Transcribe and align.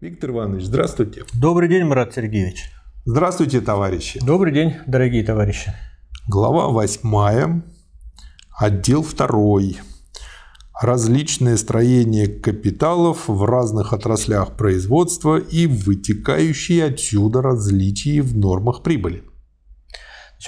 Виктор 0.00 0.30
Иванович, 0.30 0.64
здравствуйте. 0.64 1.24
Добрый 1.34 1.68
день, 1.68 1.84
Марат 1.84 2.14
Сергеевич. 2.14 2.70
Здравствуйте, 3.04 3.60
товарищи. 3.60 4.18
Добрый 4.24 4.50
день, 4.50 4.76
дорогие 4.86 5.22
товарищи. 5.22 5.74
Глава 6.26 6.68
восьмая, 6.68 7.62
отдел 8.58 9.02
второй. 9.02 9.76
Различные 10.80 11.58
строения 11.58 12.28
капиталов 12.28 13.28
в 13.28 13.44
разных 13.44 13.92
отраслях 13.92 14.56
производства 14.56 15.36
и 15.36 15.66
вытекающие 15.66 16.86
отсюда 16.86 17.42
различия 17.42 18.22
в 18.22 18.34
нормах 18.34 18.82
прибыли. 18.82 19.22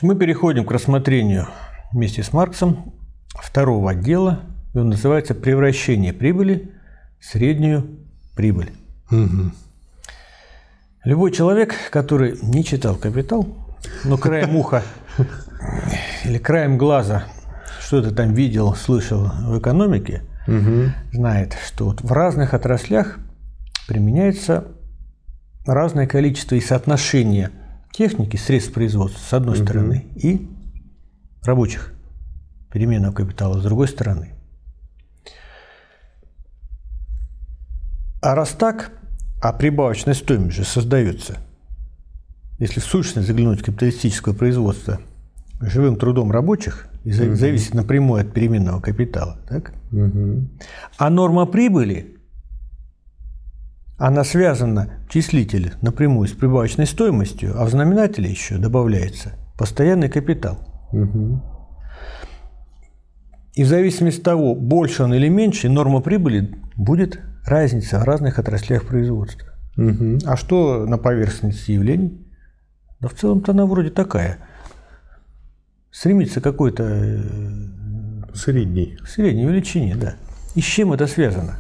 Мы 0.01 0.17
переходим 0.17 0.65
к 0.65 0.71
рассмотрению 0.71 1.47
вместе 1.93 2.23
с 2.23 2.33
Марксом 2.33 2.95
второго 3.35 3.91
отдела. 3.91 4.41
Он 4.73 4.89
называется 4.89 5.35
«Превращение 5.35 6.15
прибыли 6.15 6.73
в 7.21 7.27
среднюю 7.27 7.99
прибыль». 8.35 8.73
Угу. 9.13 9.53
Любой 11.05 11.33
человек, 11.33 11.75
который 11.91 12.39
не 12.43 12.65
читал 12.65 12.97
«Капитал», 12.97 13.47
но 14.05 14.17
краем 14.17 14.57
уха 14.57 14.83
или 16.25 16.39
краем 16.39 16.79
глаза 16.79 17.25
что-то 17.81 18.13
там 18.15 18.33
видел, 18.35 18.75
слышал 18.75 19.25
в 19.27 19.59
экономике, 19.59 20.23
Угу. 20.49 20.93
знает, 21.13 21.57
что 21.67 21.87
вот 21.87 22.01
в 22.03 22.11
разных 22.11 22.53
отраслях 22.55 23.19
применяется 23.87 24.69
разное 25.67 26.07
количество 26.07 26.55
и 26.57 26.61
соотношение 26.61 27.51
техники, 27.93 28.37
средств 28.37 28.73
производства 28.73 29.21
с 29.21 29.33
одной 29.33 29.57
Мгм. 29.59 29.65
стороны 29.65 30.07
и 30.17 30.49
рабочих 31.45 31.93
переменного 32.73 33.13
капитала 33.13 33.61
с 33.61 33.63
другой 33.63 33.87
стороны. 33.89 34.31
А 38.21 38.35
раз 38.35 38.51
так, 38.51 38.93
а 39.43 39.53
прибавочная 39.53 40.15
стоимость 40.15 40.57
же 40.57 40.65
создается, 40.65 41.39
если 42.61 42.79
в 42.79 42.85
сущность 42.85 43.27
заглянуть 43.27 43.61
в 43.61 43.65
капиталистическое 43.65 44.35
производство 44.35 45.01
живым 45.61 45.97
трудом 45.97 46.31
рабочих 46.31 46.87
и 47.03 47.11
зависит 47.11 47.75
напрямую 47.75 48.21
от 48.21 48.33
переменного 48.33 48.81
капитала, 48.81 49.39
так? 49.49 49.73
Угу. 49.91 50.49
А 50.97 51.11
норма 51.11 51.47
прибыли, 51.47 52.19
она 53.99 54.23
связана 54.23 55.01
в 55.09 55.13
числителе 55.13 55.73
напрямую 55.83 56.29
с 56.29 56.33
прибавочной 56.33 56.87
стоимостью, 56.87 57.61
а 57.61 57.65
в 57.65 57.71
знаменателе 57.71 58.31
еще 58.31 58.59
добавляется 58.59 59.33
постоянный 59.59 60.09
капитал. 60.09 60.59
Угу. 60.93 61.43
И 63.55 63.65
в 63.65 63.69
зависимости 63.69 64.19
от 64.19 64.25
того, 64.25 64.55
больше 64.55 65.03
он 65.03 65.13
или 65.15 65.29
меньше, 65.29 65.69
норма 65.69 66.01
прибыли 66.01 66.55
будет 66.77 67.21
разница 67.45 67.99
в 67.99 68.05
разных 68.05 68.39
отраслях 68.39 68.87
производства. 68.87 69.49
Угу. 69.77 70.21
А 70.27 70.37
что 70.37 70.87
на 70.87 70.99
поверхности 70.99 71.73
явлений? 71.73 72.27
Да 73.01 73.09
в 73.09 73.15
целом-то 73.15 73.53
она 73.53 73.67
вроде 73.67 73.91
такая. 73.91 74.39
Стремится 75.91 76.41
к 76.41 76.45
какой-то 76.45 76.85
э, 76.85 77.23
Средний. 78.35 78.97
средней 79.07 79.45
величине, 79.45 79.95
да. 79.97 80.15
И 80.55 80.61
с 80.61 80.65
чем 80.65 80.93
это 80.93 81.07
связано? 81.07 81.59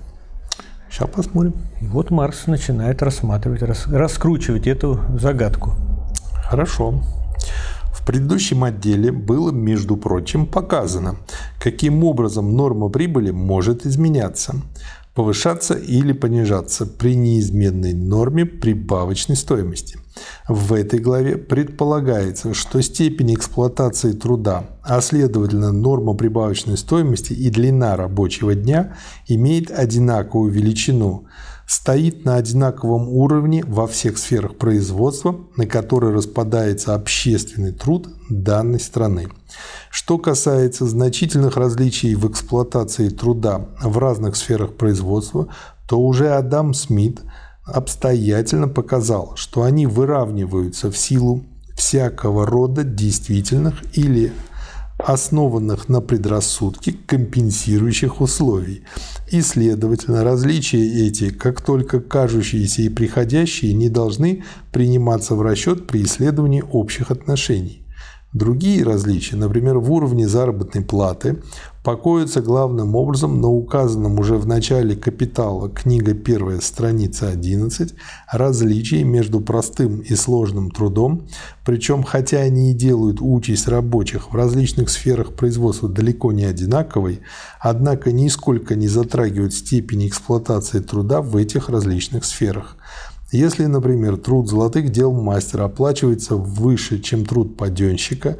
Сейчас 0.90 1.08
посмотрим. 1.08 1.54
И 1.80 1.86
вот 1.86 2.10
Маркс 2.10 2.46
начинает 2.46 3.02
рассматривать, 3.02 3.62
рас- 3.62 3.86
раскручивать 3.86 4.66
эту 4.66 5.00
загадку. 5.18 5.74
Хорошо. 6.44 7.02
В 7.92 8.04
предыдущем 8.04 8.64
отделе 8.64 9.12
было, 9.12 9.50
между 9.50 9.96
прочим, 9.96 10.46
показано, 10.46 11.16
каким 11.60 12.02
образом 12.02 12.56
норма 12.56 12.88
прибыли 12.88 13.30
может 13.30 13.86
изменяться, 13.86 14.56
повышаться 15.14 15.74
или 15.74 16.12
понижаться 16.12 16.86
при 16.86 17.14
неизменной 17.14 17.92
норме 17.92 18.46
прибавочной 18.46 19.36
стоимости. 19.36 19.98
В 20.48 20.72
этой 20.72 20.98
главе 20.98 21.36
предполагается, 21.36 22.54
что 22.54 22.80
степень 22.82 23.34
эксплуатации 23.34 24.12
труда, 24.12 24.64
а 24.82 25.00
следовательно 25.00 25.70
норма 25.70 26.14
прибавочной 26.14 26.76
стоимости 26.76 27.32
и 27.34 27.50
длина 27.50 27.96
рабочего 27.96 28.54
дня 28.54 28.96
имеет 29.28 29.70
одинаковую 29.70 30.50
величину, 30.50 31.26
стоит 31.72 32.26
на 32.26 32.36
одинаковом 32.36 33.08
уровне 33.08 33.64
во 33.66 33.86
всех 33.86 34.18
сферах 34.18 34.56
производства, 34.56 35.36
на 35.56 35.66
которые 35.66 36.12
распадается 36.12 36.94
общественный 36.94 37.72
труд 37.72 38.08
данной 38.28 38.78
страны. 38.78 39.28
Что 39.90 40.18
касается 40.18 40.84
значительных 40.84 41.56
различий 41.56 42.14
в 42.14 42.30
эксплуатации 42.30 43.08
труда 43.08 43.68
в 43.82 43.96
разных 43.96 44.36
сферах 44.36 44.74
производства, 44.74 45.48
то 45.88 45.98
уже 45.98 46.34
Адам 46.34 46.74
Смит 46.74 47.22
обстоятельно 47.64 48.68
показал, 48.68 49.32
что 49.36 49.62
они 49.62 49.86
выравниваются 49.86 50.90
в 50.90 50.98
силу 50.98 51.42
всякого 51.74 52.44
рода 52.46 52.84
действительных 52.84 53.96
или 53.96 54.30
основанных 55.06 55.88
на 55.88 56.00
предрассудке 56.00 56.92
компенсирующих 57.06 58.20
условий. 58.20 58.82
И, 59.30 59.40
следовательно, 59.40 60.24
различия 60.24 61.06
эти, 61.06 61.30
как 61.30 61.60
только 61.60 62.00
кажущиеся 62.00 62.82
и 62.82 62.88
приходящие, 62.88 63.72
не 63.72 63.88
должны 63.88 64.44
приниматься 64.72 65.34
в 65.34 65.42
расчет 65.42 65.86
при 65.86 66.02
исследовании 66.02 66.62
общих 66.62 67.10
отношений. 67.10 67.82
Другие 68.32 68.82
различия, 68.82 69.36
например, 69.36 69.78
в 69.78 69.92
уровне 69.92 70.26
заработной 70.26 70.82
платы, 70.82 71.42
покоятся 71.82 72.40
главным 72.40 72.94
образом 72.94 73.40
на 73.40 73.48
указанном 73.48 74.18
уже 74.18 74.36
в 74.36 74.46
начале 74.46 74.94
капитала 74.94 75.68
книга 75.68 76.12
1, 76.12 76.60
страница 76.60 77.28
11, 77.28 77.94
различии 78.30 79.02
между 79.02 79.40
простым 79.40 80.00
и 80.00 80.14
сложным 80.14 80.70
трудом, 80.70 81.26
причем 81.64 82.04
хотя 82.04 82.38
они 82.38 82.70
и 82.70 82.74
делают 82.74 83.18
участь 83.20 83.66
рабочих 83.66 84.32
в 84.32 84.36
различных 84.36 84.90
сферах 84.90 85.34
производства 85.34 85.88
далеко 85.88 86.30
не 86.32 86.44
одинаковой, 86.44 87.20
однако 87.60 88.12
нисколько 88.12 88.76
не 88.76 88.86
затрагивают 88.86 89.52
степень 89.52 90.06
эксплуатации 90.06 90.78
труда 90.78 91.20
в 91.20 91.36
этих 91.36 91.68
различных 91.68 92.24
сферах. 92.24 92.76
Если, 93.32 93.64
например, 93.64 94.18
труд 94.18 94.48
золотых 94.48 94.90
дел 94.90 95.10
мастера 95.10 95.64
оплачивается 95.64 96.36
выше, 96.36 97.00
чем 97.00 97.24
труд 97.24 97.56
паденщика, 97.56 98.36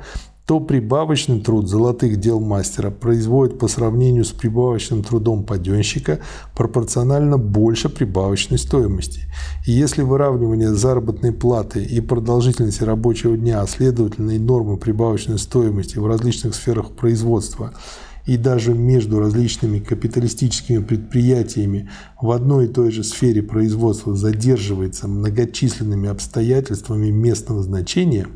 то 0.52 0.60
прибавочный 0.60 1.40
труд 1.40 1.66
золотых 1.66 2.20
дел 2.20 2.38
мастера 2.38 2.90
производит 2.90 3.58
по 3.58 3.68
сравнению 3.68 4.26
с 4.26 4.32
прибавочным 4.32 5.02
трудом 5.02 5.44
паденщика 5.44 6.18
пропорционально 6.54 7.38
больше 7.38 7.88
прибавочной 7.88 8.58
стоимости. 8.58 9.22
И 9.66 9.72
если 9.72 10.02
выравнивание 10.02 10.74
заработной 10.74 11.32
платы 11.32 11.82
и 11.82 12.02
продолжительности 12.02 12.84
рабочего 12.84 13.34
дня, 13.34 13.62
а 13.62 13.66
следовательно 13.66 14.32
и 14.32 14.38
нормы 14.38 14.76
прибавочной 14.76 15.38
стоимости 15.38 15.96
в 15.96 16.06
различных 16.06 16.54
сферах 16.54 16.90
производства– 16.90 17.72
и 18.24 18.36
даже 18.36 18.72
между 18.72 19.19
различными 19.19 19.80
капиталистическими 19.80 20.80
предприятиями 20.80 21.90
в 22.20 22.30
одной 22.30 22.66
и 22.66 22.69
той 22.69 22.92
же 22.92 23.02
сфере 23.02 23.42
производства 23.42 24.14
задерживается 24.14 25.08
многочисленными 25.08 26.08
обстоятельствами 26.08 27.10
местного 27.10 27.64
значения, 27.64 28.28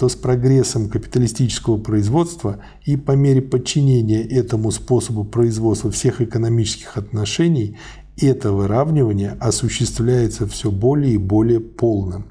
то 0.00 0.08
с 0.08 0.16
прогрессом 0.16 0.88
капиталистического 0.88 1.76
производства 1.76 2.56
и 2.86 2.96
по 2.96 3.12
мере 3.12 3.42
подчинения 3.42 4.22
этому 4.22 4.70
способу 4.70 5.24
производства 5.24 5.90
всех 5.90 6.22
экономических 6.22 6.96
отношений 6.96 7.76
это 8.16 8.50
выравнивание 8.50 9.36
осуществляется 9.38 10.46
все 10.46 10.70
более 10.70 11.12
и 11.12 11.18
более 11.18 11.60
полным. 11.60 12.24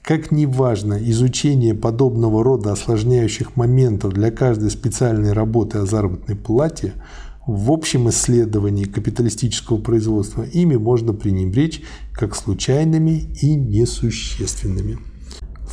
Как 0.00 0.30
ни 0.30 0.46
важно 0.46 0.94
изучение 1.10 1.74
подобного 1.74 2.44
рода 2.44 2.70
осложняющих 2.70 3.56
моментов 3.56 4.12
для 4.12 4.30
каждой 4.30 4.70
специальной 4.70 5.32
работы 5.32 5.78
о 5.78 5.86
заработной 5.86 6.36
плате, 6.36 6.92
в 7.48 7.72
общем 7.72 8.08
исследовании 8.10 8.84
капиталистического 8.84 9.78
производства 9.78 10.44
ими 10.44 10.76
можно 10.76 11.12
пренебречь 11.12 11.82
как 12.12 12.36
случайными 12.36 13.24
и 13.42 13.56
несущественными. 13.56 14.98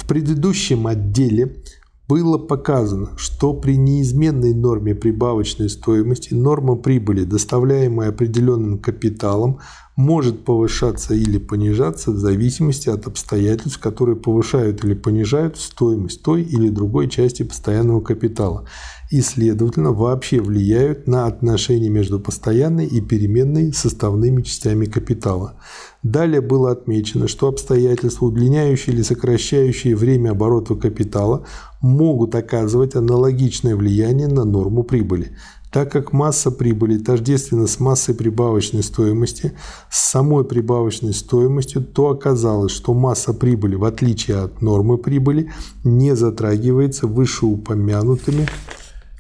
В 0.05 0.07
предыдущем 0.07 0.85
отделе 0.85 1.63
было 2.07 2.37
показано, 2.37 3.17
что 3.17 3.55
при 3.55 3.75
неизменной 3.75 4.53
норме 4.53 4.93
прибавочной 4.93 5.67
стоимости 5.67 6.35
норма 6.35 6.75
прибыли, 6.75 7.23
доставляемая 7.23 8.09
определенным 8.09 8.77
капиталом, 8.77 9.61
может 9.95 10.45
повышаться 10.45 11.15
или 11.15 11.39
понижаться 11.39 12.11
в 12.11 12.19
зависимости 12.19 12.87
от 12.87 13.07
обстоятельств, 13.07 13.79
которые 13.79 14.15
повышают 14.15 14.85
или 14.85 14.93
понижают 14.93 15.57
стоимость 15.57 16.21
той 16.21 16.43
или 16.43 16.69
другой 16.69 17.09
части 17.09 17.41
постоянного 17.41 18.01
капитала 18.01 18.67
и, 19.15 19.21
следовательно, 19.21 19.93
вообще 19.93 20.41
влияют 20.41 21.07
на 21.07 21.25
отношения 21.25 21.87
между 21.87 22.19
постоянной 22.19 22.85
и 22.85 22.99
переменной 22.99 23.71
составными 23.71 24.41
частями 24.41 24.87
капитала. 24.87 25.53
Далее 26.03 26.41
было 26.41 26.71
отмечено, 26.71 27.29
что 27.29 27.47
обстоятельства, 27.47 28.25
удлиняющие 28.25 28.93
или 28.93 29.03
сокращающие 29.03 29.95
время 29.95 30.31
оборота 30.31 30.75
капитала, 30.75 31.45
могут 31.79 32.35
оказывать 32.35 32.95
аналогичное 32.95 33.77
влияние 33.77 34.27
на 34.27 34.43
норму 34.43 34.83
прибыли. 34.83 35.31
Так 35.71 35.93
как 35.93 36.11
масса 36.11 36.51
прибыли 36.51 36.97
тождественна 36.97 37.67
с 37.67 37.79
массой 37.79 38.15
прибавочной 38.15 38.83
стоимости, 38.83 39.53
с 39.89 40.11
самой 40.11 40.43
прибавочной 40.43 41.13
стоимостью, 41.13 41.85
то 41.85 42.09
оказалось, 42.09 42.73
что 42.73 42.93
масса 42.93 43.33
прибыли, 43.33 43.75
в 43.75 43.85
отличие 43.85 44.39
от 44.39 44.61
нормы 44.61 44.97
прибыли, 44.97 45.53
не 45.85 46.17
затрагивается 46.17 47.07
вышеупомянутыми 47.07 48.45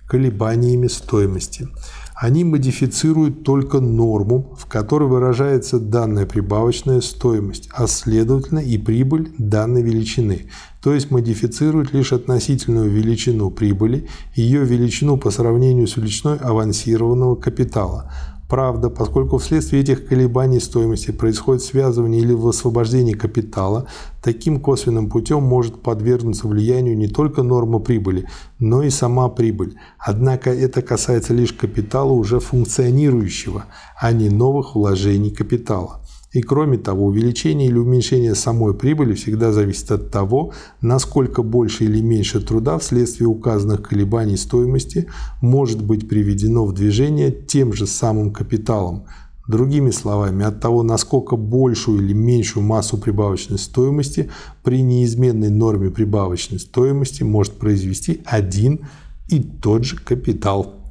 колебаниями 0.07 0.87
стоимости. 0.87 1.67
Они 2.15 2.45
модифицируют 2.45 3.43
только 3.43 3.81
норму, 3.81 4.55
в 4.57 4.67
которой 4.67 5.09
выражается 5.09 5.79
данная 5.79 6.25
прибавочная 6.25 7.01
стоимость, 7.01 7.67
а 7.73 7.87
следовательно 7.87 8.59
и 8.59 8.77
прибыль 8.77 9.33
данной 9.37 9.81
величины, 9.81 10.49
то 10.81 10.93
есть 10.93 11.11
модифицируют 11.11 11.93
лишь 11.93 12.13
относительную 12.13 12.89
величину 12.89 13.51
прибыли, 13.51 14.07
ее 14.33 14.63
величину 14.63 15.17
по 15.17 15.29
сравнению 15.29 15.87
с 15.87 15.97
величиной 15.97 16.37
авансированного 16.37 17.35
капитала– 17.35 18.11
Правда, 18.47 18.91
поскольку 18.91 19.39
вследствие 19.39 19.81
этих 19.81 20.07
колебаний 20.07 20.59
стоимости 20.59 21.09
происходит 21.09 21.63
связывание 21.63 22.21
или 22.21 22.31
высвобождение 22.31 23.15
капитала, 23.15 23.87
таким 24.21 24.59
косвенным 24.59 25.09
путем 25.09 25.41
может 25.41 25.81
подвергнуться 25.81 26.47
влиянию 26.47 26.95
не 26.95 27.07
только 27.07 27.41
норма 27.41 27.79
прибыли, 27.79 28.27
но 28.59 28.83
и 28.83 28.91
сама 28.91 29.29
прибыль. 29.29 29.75
Однако 29.97 30.53
это 30.53 30.83
касается 30.83 31.33
лишь 31.33 31.53
капитала 31.53 32.11
уже 32.11 32.39
функционирующего, 32.39 33.65
а 33.99 34.11
не 34.11 34.29
новых 34.29 34.75
вложений 34.75 35.31
капитала. 35.31 36.01
И 36.35 36.41
кроме 36.41 36.77
того, 36.77 37.05
увеличение 37.05 37.69
или 37.69 37.77
уменьшение 37.77 38.35
самой 38.35 38.73
прибыли 38.73 39.13
всегда 39.13 39.53
зависит 39.53 39.89
от 39.91 40.11
того, 40.11 40.51
насколько 40.81 41.43
больше 41.43 41.85
или 41.85 42.01
меньше 42.01 42.41
труда 42.41 42.77
вследствие 42.77 43.29
указанных 43.29 43.83
колебаний 43.83 44.35
стоимости 44.35 45.07
может 45.39 45.81
быть 45.81 46.09
приведено 46.09 46.65
в 46.65 46.73
движение 46.73 47.31
тем 47.31 47.71
же 47.71 47.87
самым 47.87 48.33
капиталом. 48.33 49.05
Другими 49.47 49.91
словами, 49.91 50.43
от 50.43 50.59
того, 50.59 50.83
насколько 50.83 51.37
большую 51.37 52.03
или 52.03 52.11
меньшую 52.11 52.65
массу 52.65 52.97
прибавочной 52.97 53.57
стоимости 53.57 54.29
при 54.61 54.81
неизменной 54.81 55.49
норме 55.49 55.89
прибавочной 55.89 56.59
стоимости 56.59 57.23
может 57.23 57.53
произвести 57.53 58.23
один 58.25 58.81
и 59.29 59.39
тот 59.39 59.85
же 59.85 59.95
капитал 59.95 60.84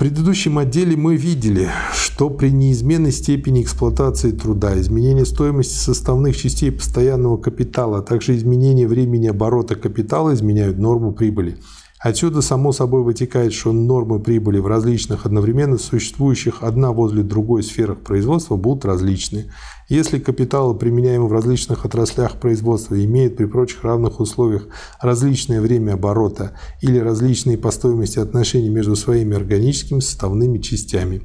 предыдущем 0.00 0.56
отделе 0.56 0.96
мы 0.96 1.16
видели, 1.16 1.68
что 1.92 2.30
при 2.30 2.48
неизменной 2.48 3.12
степени 3.12 3.60
эксплуатации 3.60 4.30
труда, 4.30 4.80
изменение 4.80 5.26
стоимости 5.26 5.74
составных 5.74 6.38
частей 6.38 6.72
постоянного 6.72 7.36
капитала, 7.36 7.98
а 7.98 8.02
также 8.02 8.34
изменение 8.34 8.88
времени 8.88 9.26
оборота 9.26 9.74
капитала 9.74 10.32
изменяют 10.32 10.78
норму 10.78 11.12
прибыли. 11.12 11.58
Отсюда 12.00 12.40
само 12.40 12.72
собой 12.72 13.02
вытекает, 13.02 13.52
что 13.52 13.72
нормы 13.72 14.20
прибыли 14.20 14.58
в 14.58 14.66
различных 14.66 15.26
одновременно 15.26 15.76
существующих 15.76 16.62
одна 16.62 16.92
возле 16.92 17.22
другой 17.22 17.62
сферах 17.62 17.98
производства 17.98 18.56
будут 18.56 18.86
различны. 18.86 19.52
Если 19.90 20.18
капиталы, 20.18 20.74
применяемые 20.74 21.28
в 21.28 21.32
различных 21.32 21.84
отраслях 21.84 22.40
производства, 22.40 23.04
имеют 23.04 23.36
при 23.36 23.44
прочих 23.44 23.84
равных 23.84 24.18
условиях 24.18 24.68
различное 24.98 25.60
время 25.60 25.92
оборота 25.92 26.52
или 26.80 26.98
различные 26.98 27.58
по 27.58 27.70
стоимости 27.70 28.18
отношения 28.18 28.70
между 28.70 28.96
своими 28.96 29.36
органическими 29.36 30.00
составными 30.00 30.56
частями, 30.56 31.20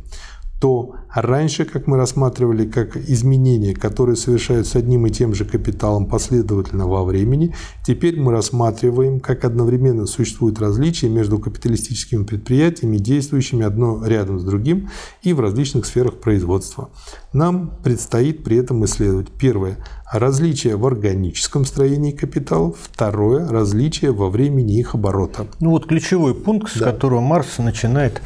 то 0.59 0.95
раньше, 1.13 1.65
как 1.65 1.85
мы 1.85 1.97
рассматривали, 1.97 2.65
как 2.65 2.95
изменения, 2.95 3.73
которые 3.73 4.15
совершаются 4.15 4.79
одним 4.79 5.05
и 5.05 5.11
тем 5.11 5.33
же 5.33 5.45
капиталом 5.45 6.05
последовательно 6.05 6.87
во 6.87 7.03
времени, 7.03 7.53
теперь 7.85 8.19
мы 8.19 8.31
рассматриваем, 8.31 9.19
как 9.19 9.43
одновременно 9.43 10.05
существуют 10.05 10.59
различия 10.59 11.09
между 11.09 11.39
капиталистическими 11.39 12.23
предприятиями, 12.23 12.97
действующими 12.97 13.65
одно 13.65 14.05
рядом 14.05 14.39
с 14.39 14.43
другим 14.43 14.89
и 15.21 15.33
в 15.33 15.39
различных 15.39 15.85
сферах 15.85 16.15
производства. 16.15 16.89
Нам 17.33 17.71
предстоит 17.83 18.43
при 18.43 18.57
этом 18.57 18.83
исследовать 18.85 19.29
первое– 19.29 19.77
различия 20.11 20.75
в 20.77 20.85
органическом 20.85 21.65
строении 21.65 22.11
капитала, 22.11 22.73
второе– 22.79 23.47
различия 23.49 24.11
во 24.11 24.29
времени 24.29 24.79
их 24.79 24.95
оборота. 24.95 25.47
Ну 25.59 25.71
вот 25.71 25.87
ключевой 25.87 26.33
пункт, 26.33 26.71
с 26.71 26.79
да. 26.79 26.91
которого 26.91 27.19
Марс 27.19 27.57
начинает 27.57 28.21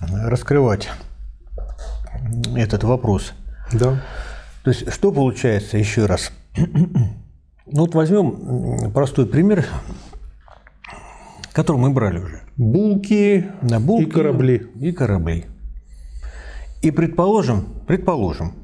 раскрывать 0.00 0.88
этот 2.56 2.84
вопрос. 2.84 3.32
Да. 3.72 4.02
То 4.62 4.70
есть, 4.70 4.92
что 4.92 5.12
получается 5.12 5.78
еще 5.78 6.06
раз? 6.06 6.32
Ну 7.70 7.82
вот 7.82 7.94
возьмем 7.94 8.92
простой 8.92 9.26
пример, 9.26 9.66
который 11.52 11.76
мы 11.76 11.90
брали 11.90 12.18
уже. 12.18 12.40
Булки, 12.56 13.44
На 13.60 13.78
булки 13.78 14.04
и 14.04 14.10
корабли. 14.10 14.66
И 14.80 14.92
корабли. 14.92 15.44
И 16.80 16.90
предположим, 16.90 17.66
предположим, 17.86 18.54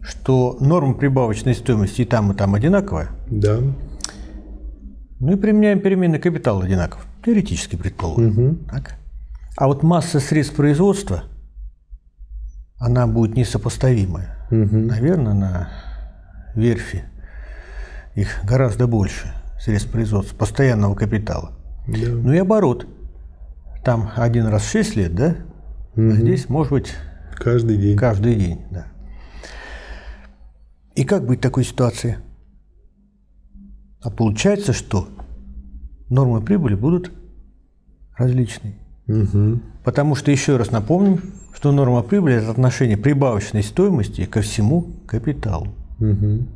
что 0.00 0.56
норма 0.58 0.94
прибавочной 0.94 1.54
стоимости 1.54 2.00
и 2.00 2.04
там, 2.06 2.32
и 2.32 2.34
там 2.34 2.54
одинаковая. 2.54 3.10
Да. 3.28 3.58
Ну 5.20 5.32
и 5.32 5.36
применяем 5.36 5.80
переменный 5.80 6.18
капитал 6.18 6.62
одинаков. 6.62 7.04
Теоретически 7.22 7.76
предположим. 7.76 8.46
Угу. 8.46 8.56
Так. 8.70 8.94
А 9.58 9.66
вот 9.66 9.82
масса 9.82 10.18
средств 10.18 10.56
производства– 10.56 11.24
она 12.82 13.06
будет 13.06 13.36
несопоставимая. 13.36 14.36
Угу. 14.50 14.76
Наверное, 14.76 15.34
на 15.34 15.68
верфи 16.54 17.04
их 18.14 18.40
гораздо 18.44 18.86
больше 18.86 19.32
средств 19.60 19.90
производства, 19.92 20.36
постоянного 20.36 20.96
капитала. 20.96 21.52
Да. 21.86 22.08
Ну 22.08 22.32
и 22.32 22.38
оборот. 22.38 22.86
Там 23.84 24.10
один 24.16 24.46
раз 24.46 24.62
в 24.62 24.70
6 24.70 24.96
лет, 24.96 25.14
да? 25.14 25.36
Угу. 25.94 26.08
А 26.08 26.12
здесь, 26.12 26.48
может 26.48 26.72
быть, 26.72 26.92
каждый 27.36 27.76
день. 27.78 27.96
Каждый 27.96 28.34
день, 28.34 28.62
да. 28.70 28.86
И 30.96 31.04
как 31.04 31.24
быть 31.24 31.38
в 31.38 31.42
такой 31.42 31.64
ситуации? 31.64 32.18
А 34.02 34.10
получается, 34.10 34.72
что 34.72 35.08
нормы 36.10 36.42
прибыли 36.42 36.74
будут 36.74 37.12
различные. 38.16 38.74
Угу. 39.08 39.60
Потому 39.84 40.14
что, 40.14 40.30
еще 40.30 40.56
раз 40.56 40.70
напомню, 40.70 41.20
что 41.54 41.72
норма 41.72 42.02
прибыли– 42.02 42.36
это 42.36 42.50
отношение 42.50 42.96
прибавочной 42.96 43.62
стоимости 43.62 44.24
ко 44.24 44.40
всему 44.40 44.86
капиталу. 45.06 45.68
Угу. 46.00 46.46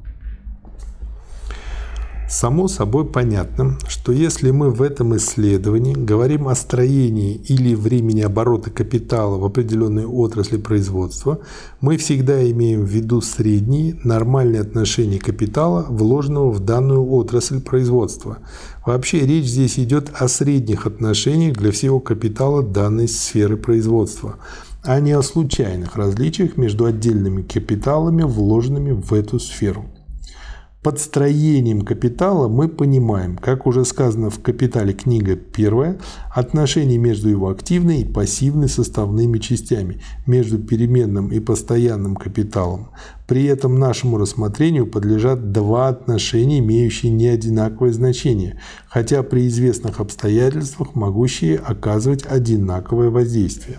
Само 2.28 2.67
собой 2.67 3.05
понятно, 3.05 3.78
что 3.87 4.11
если 4.11 4.50
мы 4.50 4.70
в 4.70 4.82
этом 4.82 5.17
исследовании 5.17 5.94
говорим 5.94 6.49
о 6.49 6.56
строении 6.56 7.34
или 7.34 7.76
времени 7.76 8.20
оборота 8.20 8.70
капитала 8.70 9.38
в 9.38 9.44
определенной 9.44 10.06
отрасли 10.06 10.56
производства, 10.56 11.38
мы 11.81 11.96
всегда 11.96 12.43
имеем 12.50 12.84
в 12.84 12.88
виду 12.88 13.20
средние 13.20 13.96
нормальные 14.02 14.62
отношения 14.62 15.21
капитала, 15.21 15.87
вложенного 15.88 16.50
в 16.50 16.59
данную 16.59 17.09
отрасль 17.12 17.61
производства. 17.61 18.38
Вообще 18.85 19.21
речь 19.21 19.47
здесь 19.47 19.78
идет 19.78 20.11
о 20.12 20.26
средних 20.26 20.87
отношениях 20.87 21.56
для 21.56 21.71
всего 21.71 22.00
капитала 22.00 22.64
данной 22.64 23.06
сферы 23.06 23.56
производства– 23.56 24.37
а 24.87 25.00
не 25.00 25.11
о 25.12 25.23
случайных 25.23 25.97
различиях 25.97 26.56
между 26.56 26.85
отдельными 26.85 27.42
капиталами, 27.42 28.23
вложенными 28.23 28.92
в 28.92 29.12
эту 29.14 29.40
сферу. 29.40 29.87
Под 30.87 31.00
строением 31.00 31.81
капитала 31.81 32.47
мы 32.47 32.69
понимаем, 32.69 33.38
как 33.38 33.66
уже 33.66 33.85
сказано 33.85 34.31
в 34.31 34.40
«Капитале» 34.40 34.93
книга 34.93 35.35
первая, 35.35 35.99
отношения 36.33 36.97
между 36.97 37.28
его 37.28 37.49
активной 37.49 38.02
и 38.02 38.05
пассивной 38.05 38.69
составными 38.69 39.38
частями, 39.38 40.00
между 40.28 40.61
переменным 40.61 41.33
и 41.33 41.40
постоянным 41.40 42.14
капиталом. 42.14 42.90
При 43.26 43.47
этом 43.47 43.81
нашему 43.81 44.16
рассмотрению 44.16 44.87
подлежат 44.87 45.50
два 45.50 45.88
отношения, 45.88 46.61
имеющие 46.61 47.11
неодинаковое 47.11 47.93
значение, 47.93 48.61
хотя 48.87 49.25
при 49.25 49.49
известных 49.49 49.99
обстоятельствах 49.99 50.95
могущие 50.95 51.57
оказывать 51.57 52.25
одинаковое 52.25 53.11
воздействие. 53.11 53.78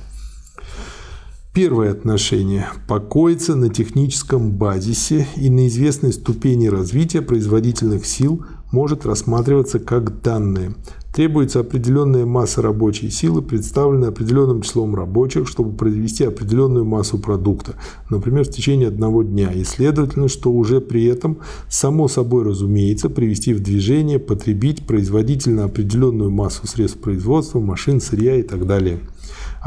Первое 1.58 1.90
отношение 1.92 2.68
покоится 2.88 3.56
на 3.56 3.70
техническом 3.70 4.52
базисе 4.52 5.28
и 5.38 5.50
на 5.50 5.66
известной 5.66 6.14
ступени 6.14 6.68
развития 6.68 7.24
производительных 7.24 8.06
сил 8.06 8.46
может 8.72 9.08
рассматриваться 9.08 9.80
как 9.80 10.22
данные. 10.22 10.76
Требуется 11.12 11.62
определенная 11.62 12.28
масса 12.28 12.62
рабочей 12.62 13.10
силы, 13.10 13.42
представленная 13.42 14.10
определенным 14.10 14.62
числом 14.62 14.94
рабочих, 14.94 15.48
чтобы 15.48 15.76
произвести 15.76 16.26
определенную 16.26 16.86
массу 16.86 17.18
продукта, 17.18 17.74
например, 18.12 18.46
в 18.46 18.52
течение 18.52 18.90
одного 18.90 19.24
дня. 19.24 19.52
И 19.52 19.64
следовательно, 19.64 20.28
что 20.28 20.52
уже 20.52 20.80
при 20.80 21.06
этом, 21.06 21.40
само 21.70 22.08
собой 22.08 22.44
разумеется, 22.44 23.10
привести 23.10 23.56
в 23.56 23.62
движение, 23.62 24.20
потребить 24.20 24.86
производительно 24.86 25.64
определенную 25.64 26.30
массу 26.30 26.68
средств 26.68 27.00
производства, 27.00 27.60
машин, 27.60 28.00
сырья 28.00 28.36
и 28.36 28.44
так 28.44 28.68
далее. 28.68 29.00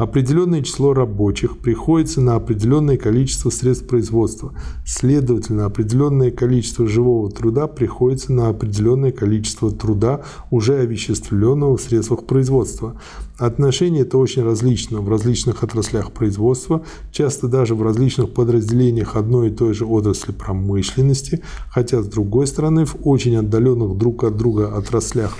Определенное 0.01 0.63
число 0.63 0.95
рабочих 0.95 1.59
приходится 1.59 2.21
на 2.21 2.33
определенное 2.33 2.97
количество 2.97 3.51
средств 3.51 3.85
производства. 3.85 4.51
Следовательно, 4.83 5.65
определенное 5.65 6.31
количество 6.31 6.87
живого 6.87 7.29
труда 7.29 7.67
приходится 7.67 8.33
на 8.33 8.47
определенное 8.47 9.11
количество 9.11 9.69
труда, 9.69 10.21
уже 10.49 10.79
овеществленного 10.79 11.77
в 11.77 11.81
средствах 11.81 12.25
производства. 12.25 12.99
Отношение 13.37 14.01
это 14.01 14.17
очень 14.17 14.41
различно 14.41 15.01
в 15.01 15.09
различных 15.09 15.61
отраслях 15.61 16.11
производства, 16.13 16.83
часто 17.11 17.47
даже 17.47 17.75
в 17.75 17.83
различных 17.83 18.33
подразделениях 18.33 19.15
одной 19.15 19.49
и 19.49 19.53
той 19.53 19.75
же 19.75 19.85
отрасли 19.85 20.31
промышленности, 20.31 21.43
хотя 21.69 22.01
с 22.01 22.07
другой 22.07 22.47
стороны 22.47 22.85
в 22.85 22.95
очень 23.03 23.35
отдаленных 23.35 23.95
друг 23.99 24.23
от 24.23 24.35
друга 24.35 24.75
отраслях 24.75 25.37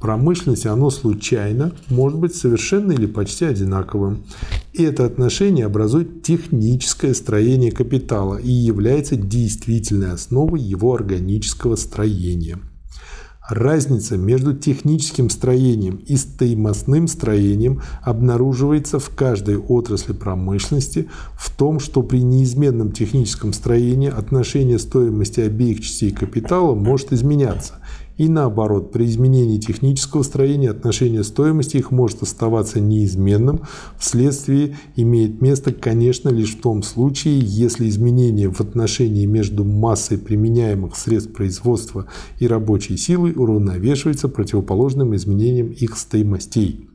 промышленности 0.00 0.68
оно 0.68 0.90
случайно 0.90 1.72
может 1.88 2.18
быть 2.18 2.34
совершенно 2.34 2.92
или 2.92 3.06
почти 3.06 3.44
одинаковым. 3.44 4.24
И 4.72 4.82
это 4.82 5.04
отношение 5.04 5.66
образует 5.66 6.22
техническое 6.22 7.14
строение 7.14 7.72
капитала 7.72 8.36
и 8.36 8.50
является 8.50 9.16
действительной 9.16 10.12
основой 10.12 10.60
его 10.60 10.94
органического 10.94 11.76
строения. 11.76 12.58
Разница 13.48 14.16
между 14.16 14.54
техническим 14.54 15.30
строением 15.30 16.02
и 16.04 16.16
стоимостным 16.16 17.06
строением 17.06 17.80
обнаруживается 18.02 18.98
в 18.98 19.10
каждой 19.10 19.56
отрасли 19.56 20.14
промышленности 20.14 21.08
в 21.38 21.56
том, 21.56 21.78
что 21.78 22.02
при 22.02 22.22
неизменном 22.22 22.90
техническом 22.90 23.52
строении 23.52 24.10
отношение 24.10 24.80
стоимости 24.80 25.40
обеих 25.40 25.80
частей 25.80 26.10
капитала 26.10 26.74
может 26.74 27.12
изменяться– 27.12 27.74
и 28.16 28.28
наоборот, 28.28 28.92
при 28.92 29.04
изменении 29.04 29.58
технического 29.58 30.22
строения 30.22 30.70
отношение 30.70 31.22
стоимости 31.22 31.76
их 31.76 31.90
может 31.90 32.22
оставаться 32.22 32.80
неизменным, 32.80 33.60
вследствие 33.98 34.76
имеет 34.96 35.42
место, 35.42 35.72
конечно, 35.72 36.30
лишь 36.30 36.56
в 36.56 36.60
том 36.60 36.82
случае, 36.82 37.38
если 37.40 37.88
изменение 37.88 38.50
в 38.50 38.60
отношении 38.60 39.26
между 39.26 39.64
массой 39.64 40.18
применяемых 40.18 40.96
средств 40.96 41.32
производства 41.32 42.06
и 42.38 42.46
рабочей 42.46 42.96
силой 42.96 43.34
уравновешивается 43.36 44.28
противоположным 44.28 45.14
изменением 45.14 45.68
их 45.68 45.96
стоимостей. 45.98 46.88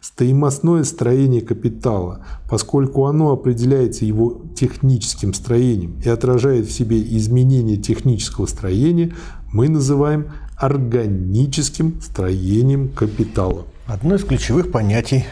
Стоимостное 0.00 0.82
строение 0.82 1.40
капитала, 1.40 2.26
поскольку 2.50 3.06
оно 3.06 3.30
определяется 3.30 4.04
его 4.04 4.42
техническим 4.56 5.32
строением 5.34 6.00
и 6.04 6.08
отражает 6.08 6.66
в 6.66 6.72
себе 6.72 7.00
изменение 7.00 7.76
технического 7.76 8.46
строения, 8.46 9.14
мы 9.52 9.68
называем 9.68 10.32
органическим 10.62 12.00
строением 12.00 12.88
капитала. 12.88 13.66
Одно 13.86 14.14
из 14.14 14.24
ключевых 14.24 14.70
понятий 14.70 15.24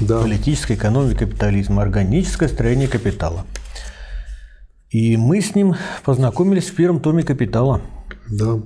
да. 0.00 0.20
политической 0.20 0.74
экономии 0.74 1.14
капитализма– 1.14 1.82
органическое 1.82 2.48
строение 2.48 2.88
капитала. 2.88 3.46
И 4.90 5.16
мы 5.16 5.40
с 5.40 5.54
ним 5.54 5.76
познакомились 6.04 6.66
в 6.66 6.74
первом 6.74 6.98
томе 6.98 7.22
«Капитала». 7.22 7.80
Да. 8.28 8.58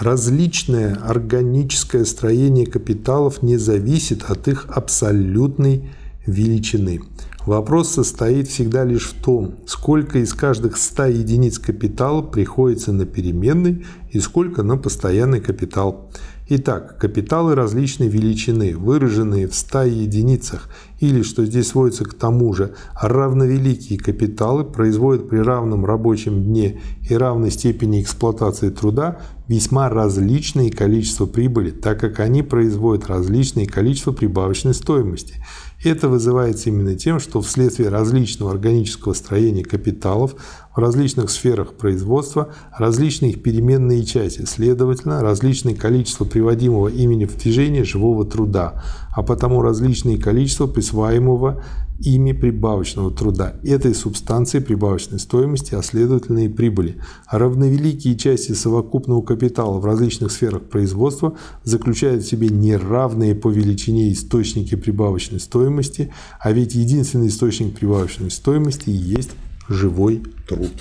Различное 0.00 0.94
органическое 0.94 2.06
строение 2.06 2.66
капиталов 2.66 3.42
не 3.42 3.58
зависит 3.58 4.24
от 4.30 4.48
их 4.48 4.66
абсолютной 4.70 5.90
величины. 6.26 7.02
Вопрос 7.46 7.90
состоит 7.90 8.48
всегда 8.48 8.82
лишь 8.82 9.06
в 9.06 9.22
том, 9.22 9.54
сколько 9.66 10.18
из 10.18 10.34
каждых 10.34 10.76
100 10.76 11.04
единиц 11.04 11.60
капитала 11.60 12.20
приходится 12.20 12.92
на 12.92 13.06
переменный 13.06 13.86
и 14.10 14.18
сколько 14.18 14.64
на 14.64 14.76
постоянный 14.76 15.40
капитал. 15.40 16.10
Итак, 16.48 16.98
капиталы 16.98 17.54
различной 17.54 18.08
величины, 18.08 18.76
выраженные 18.76 19.46
в 19.46 19.54
100 19.54 19.82
единицах, 19.82 20.68
или, 20.98 21.22
что 21.22 21.44
здесь 21.44 21.68
сводится 21.68 22.04
к 22.04 22.14
тому 22.14 22.52
же, 22.52 22.74
равновеликие 23.00 23.98
капиталы 24.00 24.64
производят 24.64 25.28
при 25.28 25.38
равном 25.38 25.84
рабочем 25.84 26.42
дне 26.42 26.80
и 27.08 27.14
равной 27.14 27.52
степени 27.52 28.02
эксплуатации 28.02 28.70
труда 28.70 29.20
весьма 29.46 29.88
различные 29.88 30.72
количества 30.72 31.26
прибыли, 31.26 31.70
так 31.70 32.00
как 32.00 32.18
они 32.18 32.42
производят 32.42 33.06
различные 33.06 33.68
количество 33.68 34.10
прибавочной 34.10 34.74
стоимости– 34.74 35.34
это 35.82 36.08
вызывается 36.08 36.70
именно 36.70 36.94
тем, 36.94 37.20
что 37.20 37.40
вследствие 37.40 37.88
различного 37.88 38.52
органического 38.52 39.12
строения 39.12 39.64
капиталов 39.64 40.34
в 40.76 40.78
различных 40.78 41.30
сферах 41.30 41.72
производства 41.72 42.52
различные 42.76 43.32
их 43.32 43.42
переменные 43.42 44.04
части, 44.04 44.44
следовательно, 44.44 45.22
различное 45.22 45.74
количество 45.74 46.26
приводимого 46.26 46.88
имени 46.88 47.24
в 47.24 47.36
движение 47.36 47.82
живого 47.82 48.26
труда, 48.26 48.84
а 49.14 49.22
потому 49.22 49.62
различное 49.62 50.18
количество 50.18 50.66
присваиваемого 50.66 51.62
ими 51.98 52.32
прибавочного 52.32 53.10
труда, 53.10 53.54
этой 53.64 53.94
субстанции 53.94 54.58
прибавочной 54.58 55.18
стоимости, 55.18 55.74
а 55.74 55.82
следовательно 55.82 56.44
и 56.44 56.48
прибыли. 56.48 56.96
А 57.26 57.38
равновеликие 57.38 58.18
части 58.18 58.52
совокупного 58.52 59.22
капитала 59.22 59.78
в 59.78 59.86
различных 59.86 60.30
сферах 60.30 60.64
производства 60.64 61.38
заключают 61.64 62.22
в 62.22 62.28
себе 62.28 62.50
неравные 62.50 63.34
по 63.34 63.48
величине 63.48 64.12
источники 64.12 64.74
прибавочной 64.74 65.40
стоимости, 65.40 66.12
а 66.38 66.52
ведь 66.52 66.74
единственный 66.74 67.28
источник 67.28 67.78
прибавочной 67.78 68.30
стоимости 68.30 68.90
и 68.90 68.92
есть 68.92 69.30
живой 69.68 70.22
труд. 70.48 70.72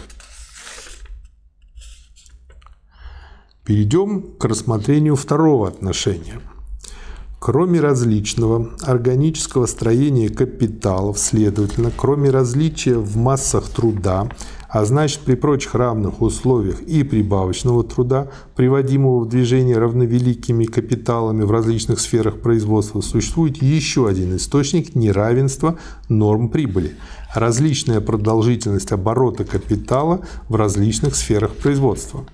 Перейдем 3.63 4.21
к 4.37 4.45
рассмотрению 4.45 5.15
второго 5.15 5.67
отношения– 5.67 6.39
Кроме 7.45 7.79
различного 7.79 8.71
органического 8.81 9.67
строения 9.67 10.29
капиталов, 10.29 11.19
следовательно, 11.19 11.91
кроме 11.95 12.31
различия 12.31 12.97
в 12.97 13.17
массах 13.17 13.69
труда, 13.69 14.29
а 14.67 14.83
значит 14.83 15.19
при 15.19 15.35
прочих 15.35 15.75
равных 15.75 16.23
условиях 16.23 16.81
и 16.81 17.03
прибавочного 17.03 17.83
труда, 17.83 18.29
приводимого 18.55 19.19
в 19.19 19.29
движение 19.29 19.77
равновеликими 19.77 20.65
капиталами 20.65 21.43
в 21.43 21.51
различных 21.51 21.99
сферах 21.99 22.39
производства, 22.39 23.01
существует 23.01 23.61
еще 23.61 24.07
один 24.07 24.35
источник 24.35 24.95
неравенства 24.95 25.77
норм 26.09 26.49
прибыли– 26.49 26.95
различная 27.35 28.01
продолжительность 28.01 28.91
оборота 28.91 29.43
капитала 29.43 30.21
в 30.47 30.55
различных 30.55 31.15
сферах 31.15 31.53
производства 31.55 32.25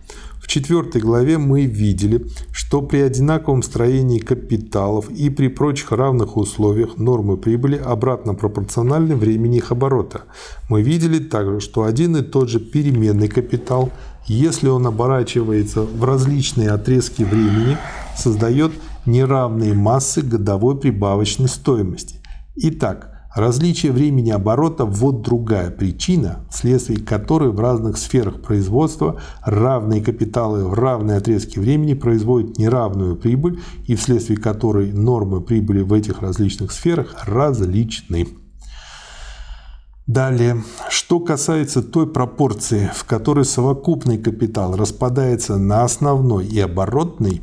четвертой 0.51 0.99
главе 0.99 1.37
мы 1.37 1.65
видели, 1.65 2.25
что 2.51 2.81
при 2.81 2.99
одинаковом 2.99 3.63
строении 3.63 4.19
капиталов 4.19 5.09
и 5.09 5.29
при 5.29 5.47
прочих 5.47 5.93
равных 5.93 6.35
условиях 6.35 6.97
нормы 6.97 7.37
прибыли 7.37 7.77
обратно 7.77 8.33
пропорциональны 8.33 9.15
времени 9.15 9.57
их 9.57 9.71
оборота. 9.71 10.23
Мы 10.67 10.81
видели 10.81 11.19
также, 11.19 11.61
что 11.61 11.83
один 11.83 12.17
и 12.17 12.21
тот 12.21 12.49
же 12.49 12.59
переменный 12.59 13.29
капитал, 13.29 13.91
если 14.27 14.67
он 14.67 14.87
оборачивается 14.87 15.81
в 15.81 16.03
различные 16.03 16.71
отрезки 16.71 17.23
времени, 17.23 17.77
создает 18.15 18.71
неравные 19.05 19.73
массы 19.73 20.21
годовой 20.21 20.77
прибавочной 20.77 21.47
стоимости. 21.47 22.17
Итак, 22.55 23.11
Различие 23.33 23.93
времени 23.93 24.29
оборота– 24.29 24.83
вот 24.85 25.21
другая 25.21 25.71
причина, 25.71 26.39
вследствие 26.49 26.99
которой 26.99 27.49
в 27.51 27.61
разных 27.61 27.97
сферах 27.97 28.41
производства 28.41 29.21
равные 29.45 30.01
капиталы 30.01 30.67
в 30.67 30.73
равные 30.73 31.17
отрезки 31.17 31.57
времени 31.57 31.93
производят 31.93 32.57
неравную 32.57 33.15
прибыль 33.15 33.61
и 33.87 33.95
вследствие 33.95 34.37
которой 34.37 34.91
нормы 34.91 35.39
прибыли 35.39 35.81
в 35.81 35.93
этих 35.93 36.21
различных 36.21 36.73
сферах 36.73 37.15
различны. 37.25 38.27
Далее, 40.07 40.63
что 40.89 41.19
касается 41.19 41.83
той 41.83 42.07
пропорции, 42.07 42.89
в 42.93 43.03
которой 43.05 43.45
совокупный 43.45 44.17
капитал 44.17 44.75
распадается 44.75 45.57
на 45.57 45.83
основной 45.83 46.47
и 46.47 46.59
оборотный, 46.59 47.41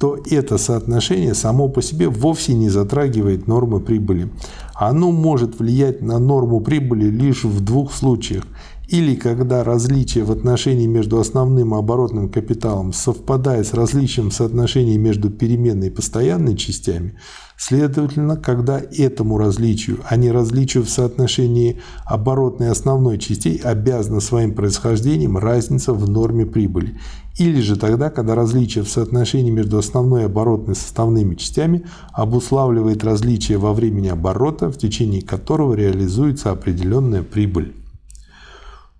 то 0.00 0.18
это 0.30 0.56
соотношение 0.56 1.34
само 1.34 1.68
по 1.68 1.82
себе 1.82 2.08
вовсе 2.08 2.54
не 2.54 2.70
затрагивает 2.70 3.46
нормы 3.46 3.80
прибыли. 3.80 4.30
Оно 4.74 5.12
может 5.12 5.58
влиять 5.58 6.00
на 6.00 6.18
норму 6.18 6.60
прибыли 6.60 7.10
лишь 7.10 7.44
в 7.44 7.60
двух 7.60 7.92
случаях. 7.92 8.44
Или 8.88 9.14
когда 9.14 9.62
различие 9.62 10.24
в 10.24 10.32
отношении 10.32 10.86
между 10.86 11.20
основным 11.20 11.74
и 11.74 11.78
оборотным 11.78 12.28
капиталом 12.28 12.92
совпадает 12.92 13.66
с 13.68 13.74
различием 13.74 14.30
в 14.30 14.34
соотношении 14.34 14.96
между 14.96 15.30
переменной 15.30 15.88
и 15.88 15.90
постоянной 15.90 16.56
частями, 16.56 17.14
следовательно, 17.60 18.36
когда 18.36 18.80
этому 18.80 19.36
различию, 19.36 20.00
а 20.08 20.16
не 20.16 20.30
различию 20.30 20.82
в 20.82 20.88
соотношении 20.88 21.78
оборотной 22.06 22.68
и 22.68 22.70
основной 22.70 23.18
частей 23.18 23.58
обязана 23.58 24.20
своим 24.20 24.54
происхождением 24.54 25.36
разница 25.36 25.92
в 25.92 26.08
норме 26.08 26.46
прибыли 26.46 26.98
или 27.36 27.60
же 27.60 27.76
тогда, 27.76 28.08
когда 28.08 28.34
различие 28.34 28.82
в 28.82 28.88
соотношении 28.88 29.50
между 29.50 29.76
основной 29.76 30.22
и 30.22 30.24
оборотной 30.24 30.74
составными 30.74 31.34
частями 31.34 31.84
обуславливает 32.12 33.04
различие 33.04 33.58
во 33.58 33.74
времени 33.74 34.08
оборота, 34.08 34.70
в 34.70 34.78
течение 34.78 35.20
которого 35.20 35.74
реализуется 35.74 36.50
определенная 36.52 37.22
прибыль. 37.22 37.74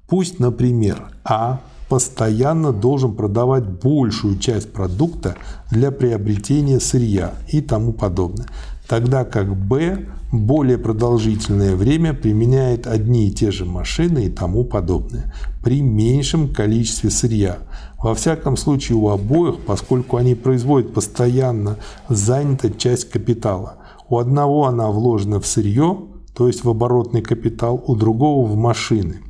Пусть, 0.07 0.39
например, 0.39 1.09
А 1.25 1.61
постоянно 1.91 2.73
должен 2.73 3.15
продавать 3.15 3.65
большую 3.65 4.39
часть 4.39 4.73
продукта 4.73 5.35
для 5.73 5.91
приобретения 5.91 6.79
сырья 6.79 7.35
и 7.49 7.61
тому 7.61 7.93
подобное. 7.93 8.47
тогда 8.87 9.25
как 9.25 9.57
Б 9.57 10.07
более 10.33 10.79
продолжительное 10.79 11.75
время 11.75 12.15
применяет 12.15 12.87
одни 12.87 13.29
и 13.29 13.33
те 13.33 13.51
же 13.51 13.65
машины 13.65 14.27
и 14.27 14.31
тому 14.31 14.65
подобное 14.65 15.33
при 15.63 15.81
меньшем 15.81 16.55
количестве 16.55 17.11
сырья. 17.11 17.59
Во 17.99 18.15
всяком 18.15 18.57
случае 18.57 18.97
у 18.97 19.09
обоих, 19.09 19.59
поскольку 19.67 20.17
они 20.17 20.37
производят 20.37 20.95
постоянно, 20.95 21.77
занята 22.09 22.71
часть 22.71 23.11
капитала. 23.11 23.75
У 24.09 24.19
одного 24.19 24.67
она 24.67 24.89
вложена 24.89 25.41
в 25.41 25.47
сырье, 25.47 25.99
то 26.35 26.47
есть 26.47 26.65
в 26.65 26.71
оборотный 26.71 27.23
капитал, 27.23 27.83
у 27.87 27.97
другого 27.97 28.47
в 28.47 28.57
машины 28.57 29.21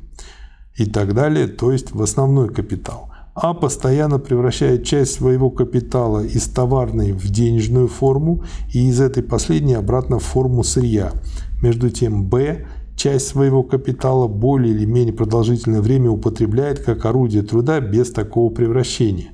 и 0.75 0.85
так 0.85 1.13
далее, 1.13 1.47
то 1.47 1.71
есть 1.71 1.91
в 1.91 2.01
основной 2.01 2.49
капитал. 2.49 3.09
А 3.33 3.53
постоянно 3.53 4.19
превращает 4.19 4.85
часть 4.85 5.13
своего 5.13 5.49
капитала 5.49 6.23
из 6.23 6.47
товарной 6.47 7.13
в 7.13 7.29
денежную 7.29 7.87
форму 7.87 8.43
и 8.73 8.89
из 8.89 8.99
этой 8.99 9.23
последней 9.23 9.75
обратно 9.75 10.19
в 10.19 10.23
форму 10.23 10.63
сырья. 10.63 11.13
Между 11.61 11.89
тем 11.89 12.25
Б 12.25 12.65
часть 12.95 13.27
своего 13.27 13.63
капитала 13.63 14.27
более 14.27 14.75
или 14.75 14.85
менее 14.85 15.13
продолжительное 15.13 15.81
время 15.81 16.11
употребляет 16.11 16.79
как 16.79 17.05
орудие 17.05 17.41
труда 17.41 17.79
без 17.79 18.11
такого 18.11 18.53
превращения. 18.53 19.29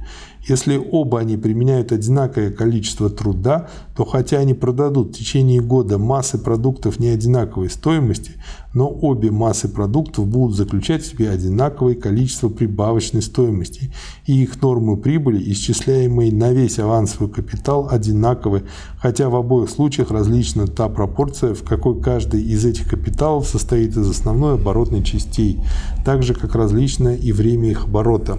Если 0.48 0.78
оба 0.78 1.20
они 1.20 1.36
применяют 1.36 1.92
одинаковое 1.92 2.52
количество 2.52 3.10
труда, 3.10 3.68
то 3.98 4.06
хотя 4.06 4.38
они 4.38 4.54
продадут 4.54 5.10
в 5.10 5.18
течение 5.18 5.60
года 5.60 5.98
массы 5.98 6.38
продуктов 6.38 7.00
не 7.00 7.08
одинаковой 7.08 7.72
стоимости, 7.72 8.34
но 8.76 8.88
обе 8.88 9.32
массы 9.32 9.68
продуктов 9.68 10.28
будут 10.28 10.56
заключать 10.56 11.02
в 11.02 11.08
себе 11.08 11.32
одинаковое 11.32 11.96
количество 11.96 12.48
прибавочной 12.48 13.24
стоимости, 13.24 13.92
и 14.28 14.44
их 14.44 14.62
нормы 14.62 14.98
прибыли, 14.98 15.52
исчисляемые 15.52 16.32
на 16.32 16.52
весь 16.52 16.78
авансовый 16.78 17.28
капитал, 17.28 17.88
одинаковы, 17.90 18.66
хотя 19.00 19.30
в 19.30 19.36
обоих 19.36 19.72
случаях 19.72 20.12
различна 20.12 20.68
та 20.68 20.90
пропорция, 20.90 21.56
в 21.56 21.64
какой 21.64 22.00
каждый 22.00 22.44
из 22.44 22.66
этих 22.66 22.88
капиталов 22.88 23.48
состоит 23.48 23.98
из 23.98 24.08
основной 24.08 24.56
оборотной 24.56 25.04
частей, 25.04 25.60
так 26.06 26.22
же 26.22 26.36
как 26.36 26.54
различно 26.54 27.16
и 27.16 27.32
время 27.32 27.72
их 27.72 27.86
оборота. 27.86 28.38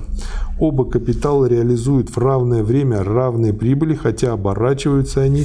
Оба 0.61 0.85
капитала 0.85 1.47
реализуют 1.47 2.11
в 2.11 2.19
равное 2.19 2.63
время 2.65 3.03
равные 3.03 3.53
прибыли, 3.53 3.95
хотя 3.95 4.33
оборачиваются 4.33 5.21
они 5.21 5.45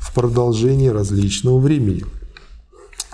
в 0.00 0.14
продолжении 0.14 0.88
различного 0.88 1.58
времени. 1.58 2.04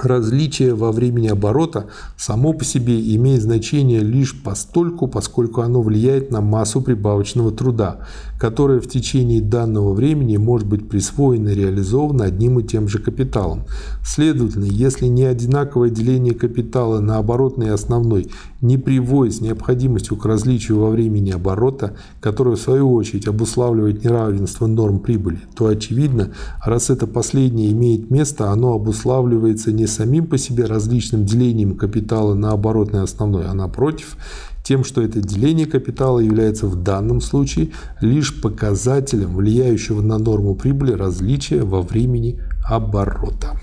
Различие 0.02 0.75
во 0.75 0.92
времени 0.92 1.28
оборота 1.28 1.87
само 2.16 2.54
по 2.54 2.64
себе 2.64 2.99
имеет 3.16 3.42
значение 3.42 4.00
лишь 4.00 4.40
постольку, 4.40 5.09
поскольку 5.09 5.61
оно 5.61 5.83
влияет 5.83 6.30
на 6.30 6.40
массу 6.40 6.80
прибавочного 6.80 7.50
труда, 7.50 8.07
которая 8.38 8.80
в 8.80 8.88
течение 8.88 9.42
данного 9.42 9.92
времени 9.92 10.38
может 10.38 10.66
быть 10.66 10.88
присвоена 10.88 11.50
и 11.50 11.54
реализована 11.54 12.25
одним 12.25 12.61
и 12.61 12.62
тем 12.62 12.88
же 12.88 12.99
капиталом. 12.99 13.64
Следовательно, 14.04 14.64
если 14.64 15.07
не 15.07 15.25
одинаковое 15.25 15.90
деление 15.90 16.35
капитала 16.35 17.00
на 17.00 17.19
оборотный 17.19 17.66
и 17.66 17.71
основной 17.71 18.28
не 18.62 18.78
приводит 18.78 19.35
с 19.35 19.40
необходимостью 19.40 20.16
к 20.16 20.25
различию 20.25 20.80
во 20.80 20.90
времени 20.90 21.30
оборота, 21.30 21.95
которое 22.21 22.57
в 22.57 22.61
свою 22.61 22.92
очередь 22.92 23.26
обуславливает 23.26 24.04
неравенство 24.04 24.66
норм 24.66 25.00
прибыли, 25.00 25.40
то 25.54 25.66
очевидно, 25.66 26.30
раз 26.64 26.90
это 26.90 27.07
последнее 27.07 27.73
имеет 27.73 28.11
место, 28.11 28.50
оно 28.50 28.75
обуславливается 28.75 29.73
не 29.73 29.87
самим 29.90 30.26
по 30.26 30.38
себе 30.38 30.64
различным 30.64 31.26
делением 31.26 31.76
капитала 31.76 32.32
на 32.32 32.52
оборотный 32.52 33.02
основной, 33.02 33.47
а 33.47 33.52
напротив, 33.52 34.16
тем, 34.62 34.85
что 34.85 35.02
это 35.02 35.20
деление 35.20 35.66
капитала 35.66 36.20
является 36.20 36.66
в 36.66 36.82
данном 36.82 37.20
случае 37.20 37.70
лишь 38.00 38.40
показателем, 38.40 39.35
влияющего 39.35 40.00
на 40.00 40.16
норму 40.16 40.54
прибыли 40.54 40.92
различия 40.92 41.62
во 41.62 41.82
времени 41.82 42.40
оборота. 42.66 43.59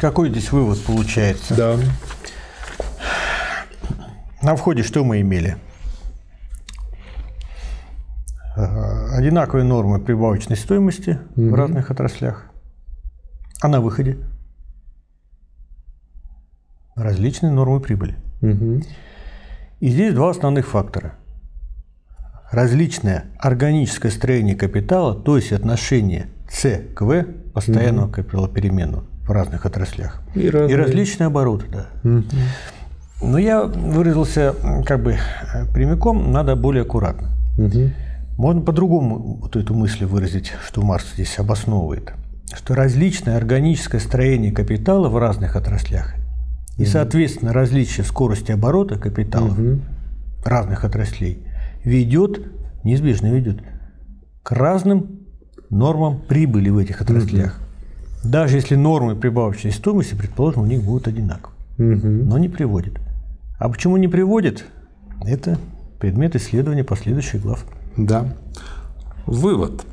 Какой 0.00 0.30
здесь 0.30 0.52
вывод 0.52 0.78
получается? 0.82 1.54
Да. 1.54 1.76
На 4.42 4.56
входе 4.56 4.82
что 4.82 5.04
мы 5.04 5.20
имели? 5.20 5.56
Одинаковые 8.56 9.64
нормы 9.64 10.00
прибавочной 10.00 10.56
стоимости 10.56 11.18
угу. 11.36 11.50
в 11.50 11.54
разных 11.54 11.90
отраслях. 11.90 12.46
А 13.60 13.68
на 13.68 13.80
выходе? 13.80 14.18
Различные 16.94 17.52
нормы 17.52 17.80
прибыли. 17.80 18.16
Угу. 18.42 18.82
И 19.80 19.88
здесь 19.88 20.14
два 20.14 20.30
основных 20.30 20.66
фактора. 20.66 21.14
Различное 22.50 23.24
органическое 23.38 24.10
строение 24.10 24.54
капитала, 24.54 25.14
то 25.14 25.36
есть 25.36 25.52
отношение 25.52 26.28
С 26.48 26.80
к 26.94 27.02
В, 27.02 27.24
постоянного 27.52 28.06
угу. 28.06 28.14
капитала 28.14 28.48
перемену 28.48 29.04
в 29.22 29.30
разных 29.30 29.66
отраслях. 29.66 30.22
И, 30.34 30.48
разные... 30.48 30.72
и 30.72 30.80
различные 30.80 31.26
обороты, 31.26 31.66
да. 31.70 31.86
Угу. 32.08 32.24
Но 33.22 33.38
я 33.38 33.64
выразился 33.64 34.54
как 34.86 35.02
бы 35.02 35.16
прямиком, 35.72 36.32
надо 36.32 36.54
более 36.56 36.82
аккуратно. 36.82 37.30
Угу. 37.58 37.90
Можно 38.38 38.62
по-другому 38.62 39.38
вот 39.40 39.56
эту 39.56 39.74
мысль 39.74 40.04
выразить, 40.04 40.52
что 40.64 40.82
Марс 40.82 41.14
здесь 41.14 41.38
обосновывает, 41.38 42.12
что 42.54 42.74
различное 42.74 43.36
органическое 43.36 44.00
строение 44.00 44.52
капитала 44.52 45.08
в 45.08 45.18
разных 45.18 45.56
отраслях 45.56 46.14
и, 46.78 46.84
соответственно, 46.84 47.52
различие 47.52 48.04
скорости 48.04 48.52
оборота 48.52 48.98
капитала 48.98 49.48
угу. 49.48 49.80
разных 50.44 50.84
отраслей 50.84 51.42
ведет, 51.84 52.40
неизбежно 52.84 53.28
ведет, 53.28 53.62
к 54.42 54.52
разным 54.52 55.20
нормам 55.70 56.20
прибыли 56.20 56.68
в 56.68 56.78
этих 56.78 57.00
отраслях. 57.00 57.58
Угу. 58.22 58.30
Даже 58.30 58.56
если 58.56 58.74
нормы 58.74 59.16
прибавочной 59.16 59.72
стоимости, 59.72 60.14
предположим, 60.14 60.62
у 60.62 60.66
них 60.66 60.82
будут 60.82 61.08
одинаковы. 61.08 61.54
Угу. 61.78 62.06
Но 62.06 62.38
не 62.38 62.48
приводит. 62.48 62.98
А 63.58 63.68
почему 63.68 63.96
не 63.96 64.08
приводит? 64.08 64.64
Это 65.24 65.58
предмет 65.98 66.36
исследования 66.36 66.84
последующих 66.84 67.40
глав. 67.42 67.64
Да. 67.96 68.34
Вывод. 69.24 69.86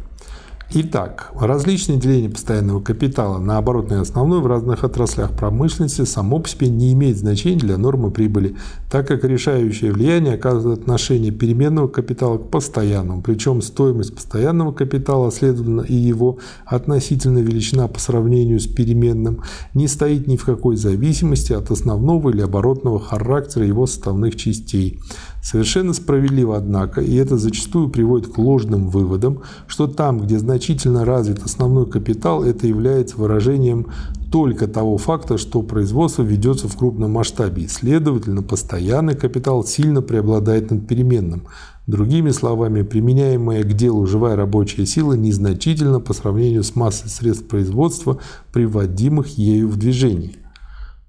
Итак, 0.75 1.31
различные 1.39 1.99
деления 1.99 2.31
постоянного 2.31 2.81
капитала 2.81 3.37
на 3.37 3.59
оборотный 3.59 3.97
и 3.97 4.01
основной 4.01 4.41
в 4.41 4.47
разных 4.47 4.83
отраслях 4.83 5.31
промышленности 5.33 6.03
само 6.03 6.39
по 6.39 6.49
себе 6.49 6.67
не 6.67 6.93
имеет 6.93 7.19
значения 7.19 7.59
для 7.59 7.77
нормы 7.77 8.09
прибыли, 8.09 8.55
так 8.89 9.07
как 9.07 9.23
решающее 9.23 9.91
влияние 9.91 10.33
оказывает 10.33 10.79
отношение 10.79 11.31
переменного 11.31 11.89
капитала 11.89 12.39
к 12.39 12.49
постоянному, 12.49 13.21
причем 13.21 13.61
стоимость 13.61 14.15
постоянного 14.15 14.71
капитала, 14.71 15.31
следовательно 15.31 15.81
и 15.81 15.93
его 15.93 16.39
относительная 16.65 17.43
величина 17.43 17.87
по 17.87 17.99
сравнению 17.99 18.59
с 18.59 18.65
переменным, 18.65 19.43
не 19.75 19.87
стоит 19.87 20.25
ни 20.25 20.37
в 20.37 20.43
какой 20.43 20.75
зависимости 20.75 21.53
от 21.53 21.69
основного 21.69 22.31
или 22.31 22.41
оборотного 22.41 22.99
характера 22.99 23.63
его 23.63 23.85
составных 23.85 24.37
частей. 24.37 24.99
Совершенно 25.43 25.91
справедливо, 25.91 26.55
однако, 26.55 27.01
и 27.01 27.15
это 27.15 27.37
зачастую 27.37 27.89
приводит 27.89 28.31
к 28.31 28.37
ложным 28.37 28.87
выводам, 28.87 29.41
что 29.67 29.87
там, 29.87 30.21
где 30.21 30.39
значительно 30.39 31.03
развит 31.03 31.43
основной 31.43 31.85
капитал, 31.85 32.45
это 32.45 32.65
является 32.65 33.17
выражением 33.17 33.87
только 34.31 34.69
того 34.69 34.97
факта, 34.97 35.37
что 35.37 35.61
производство 35.61 36.23
ведется 36.23 36.69
в 36.69 36.77
крупном 36.77 37.11
масштабе, 37.11 37.63
и, 37.63 37.67
следовательно, 37.67 38.41
постоянный 38.41 39.15
капитал 39.15 39.65
сильно 39.65 40.01
преобладает 40.01 40.71
над 40.71 40.87
переменным. 40.87 41.43
Другими 41.87 42.29
словами, 42.29 42.81
применяемая 42.83 43.63
к 43.63 43.73
делу 43.73 44.07
живая 44.07 44.37
рабочая 44.37 44.85
сила 44.85 45.11
незначительно 45.11 45.99
по 45.99 46.13
сравнению 46.13 46.63
с 46.63 46.73
массой 46.77 47.09
средств 47.09 47.47
производства, 47.47 48.17
приводимых 48.53 49.37
ею 49.37 49.67
в 49.67 49.75
движение. 49.75 50.37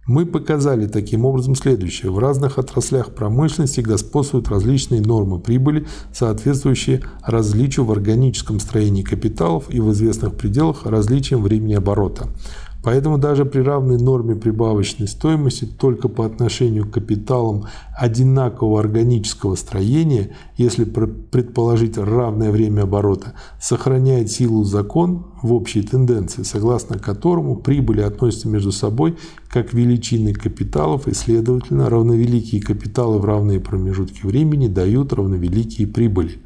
Мы 0.06 0.26
показали 0.26 0.86
таким 0.86 1.24
образом 1.24 1.54
следующее. 1.54 2.12
В 2.12 2.18
разных 2.18 2.58
отраслях 2.58 3.14
промышленности 3.14 3.80
господствуют 3.80 4.48
различные 4.48 5.00
нормы 5.00 5.38
прибыли, 5.38 5.86
соответствующие 6.12 7.02
различию 7.22 7.86
в 7.86 7.92
органическом 7.92 8.60
строении 8.60 9.02
капиталов 9.02 9.64
и 9.70 9.80
в 9.80 9.90
известных 9.92 10.36
пределах 10.36 10.84
различиям 10.84 11.42
времени 11.42 11.72
оборота. 11.72 12.28
Поэтому 12.84 13.16
даже 13.16 13.46
при 13.46 13.60
равной 13.60 13.98
норме 13.98 14.36
прибавочной 14.36 15.08
стоимости 15.08 15.64
только 15.64 16.08
по 16.08 16.26
отношению 16.26 16.84
к 16.84 16.92
капиталам 16.92 17.64
одинакового 17.98 18.78
органического 18.78 19.54
строения, 19.54 20.36
если 20.58 20.84
предположить 20.84 21.96
равное 21.96 22.50
время 22.50 22.82
оборота, 22.82 23.32
сохраняет 23.58 24.30
силу 24.30 24.64
закон 24.64 25.24
в 25.42 25.54
общей 25.54 25.80
тенденции, 25.80 26.42
согласно 26.42 26.98
которому 26.98 27.56
прибыли 27.56 28.02
относятся 28.02 28.48
между 28.48 28.70
собой 28.70 29.16
как 29.48 29.72
величины 29.72 30.34
капиталов 30.34 31.08
и, 31.08 31.14
следовательно, 31.14 31.88
равновеликие 31.88 32.60
капиталы 32.60 33.18
в 33.18 33.24
равные 33.24 33.60
промежутки 33.60 34.26
времени 34.26 34.68
дают 34.68 35.14
равновеликие 35.14 35.88
прибыли. 35.88 36.43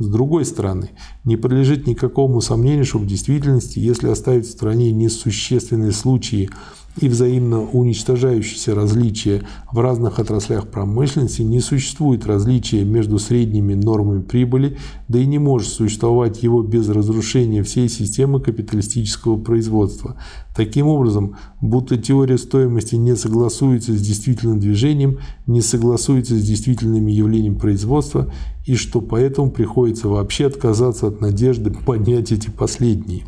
С 0.00 0.08
другой 0.08 0.46
стороны, 0.46 0.92
не 1.24 1.36
подлежит 1.36 1.86
никакому 1.86 2.40
сомнению, 2.40 2.86
что 2.86 2.98
в 2.98 3.06
действительности, 3.06 3.78
если 3.78 4.08
оставить 4.08 4.46
в 4.46 4.50
стране 4.50 4.90
несущественные 4.92 5.92
случаи 5.92 6.48
и 6.96 7.08
взаимно 7.08 7.62
уничтожающиеся 7.62 8.74
различия 8.74 9.42
в 9.70 9.78
разных 9.78 10.18
отраслях 10.18 10.68
промышленности, 10.68 11.42
не 11.42 11.60
существует 11.60 12.26
различия 12.26 12.84
между 12.84 13.18
средними 13.18 13.74
нормами 13.74 14.22
прибыли, 14.22 14.76
да 15.08 15.18
и 15.18 15.26
не 15.26 15.38
может 15.38 15.68
существовать 15.68 16.42
его 16.42 16.62
без 16.62 16.88
разрушения 16.88 17.62
всей 17.62 17.88
системы 17.88 18.40
капиталистического 18.40 19.36
производства. 19.38 20.16
Таким 20.54 20.88
образом, 20.88 21.36
будто 21.60 21.96
теория 21.96 22.38
стоимости 22.38 22.96
не 22.96 23.16
согласуется 23.16 23.96
с 23.96 24.00
действительным 24.00 24.58
движением, 24.58 25.18
не 25.46 25.62
согласуется 25.62 26.36
с 26.36 26.42
действительными 26.42 27.12
явлениями 27.12 27.58
производства, 27.58 28.32
и 28.66 28.74
что 28.74 29.00
поэтому 29.00 29.50
приходится 29.50 30.08
вообще 30.08 30.46
отказаться 30.46 31.06
от 31.06 31.20
надежды 31.20 31.70
понять 31.70 32.32
эти 32.32 32.50
последние. 32.50 33.24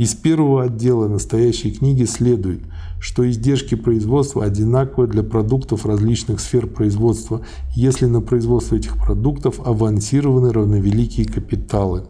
Из 0.00 0.14
первого 0.14 0.62
отдела 0.62 1.08
настоящей 1.08 1.72
книги 1.72 2.04
следует, 2.04 2.62
что 3.00 3.28
издержки 3.28 3.74
производства 3.74 4.42
одинаковы 4.42 5.06
для 5.06 5.22
продуктов 5.22 5.84
различных 5.84 6.40
сфер 6.40 6.66
производства, 6.66 7.42
если 7.74 8.06
на 8.06 8.22
производство 8.22 8.76
этих 8.76 8.96
продуктов 8.96 9.60
авансированы 9.62 10.54
равновеликие 10.54 11.26
капиталы. 11.26 12.04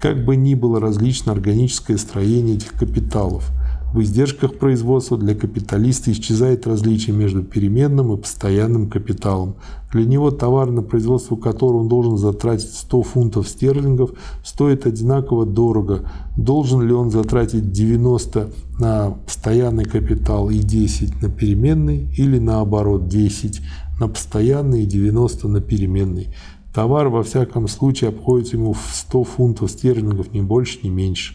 Как 0.00 0.24
бы 0.24 0.36
ни 0.36 0.54
было 0.54 0.80
различно 0.80 1.32
органическое 1.32 1.98
строение 1.98 2.56
этих 2.56 2.72
капиталов– 2.72 3.50
в 3.92 4.02
издержках 4.02 4.54
производства 4.54 5.16
для 5.16 5.34
капиталиста 5.34 6.12
исчезает 6.12 6.66
различие 6.66 7.16
между 7.16 7.42
переменным 7.42 8.12
и 8.12 8.18
постоянным 8.18 8.90
капиталом. 8.90 9.54
Для 9.92 10.04
него 10.04 10.30
товар, 10.30 10.70
на 10.70 10.82
производство 10.82 11.36
которого 11.36 11.80
он 11.80 11.88
должен 11.88 12.18
затратить 12.18 12.74
100 12.74 13.02
фунтов 13.02 13.48
стерлингов, 13.48 14.10
стоит 14.44 14.86
одинаково 14.86 15.46
дорого. 15.46 16.10
Должен 16.36 16.82
ли 16.82 16.92
он 16.92 17.10
затратить 17.10 17.72
90 17.72 18.50
на 18.78 19.10
постоянный 19.24 19.84
капитал 19.84 20.50
и 20.50 20.58
10 20.58 21.22
на 21.22 21.30
переменный 21.30 22.12
или 22.16 22.38
наоборот 22.38 23.08
10 23.08 23.62
на 23.98 24.08
постоянный 24.08 24.82
и 24.82 24.86
90 24.86 25.48
на 25.48 25.60
переменный. 25.62 26.34
Товар 26.74 27.08
во 27.08 27.22
всяком 27.22 27.66
случае 27.66 28.10
обходится 28.10 28.56
ему 28.56 28.74
в 28.74 28.90
100 28.92 29.24
фунтов 29.24 29.70
стерлингов, 29.70 30.32
ни 30.34 30.42
больше, 30.42 30.80
ни 30.82 30.90
меньше. 30.90 31.34